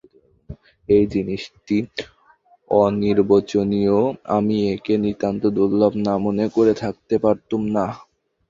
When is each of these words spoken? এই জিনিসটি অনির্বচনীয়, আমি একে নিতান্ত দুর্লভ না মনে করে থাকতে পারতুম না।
এই 0.89 1.05
জিনিসটি 1.13 1.77
অনির্বচনীয়, 2.71 3.97
আমি 4.35 4.55
একে 4.73 4.95
নিতান্ত 5.03 5.43
দুর্লভ 5.57 5.93
না 6.05 6.13
মনে 6.25 6.45
করে 6.55 6.73
থাকতে 6.83 7.15
পারতুম 7.23 7.61
না। 7.75 7.85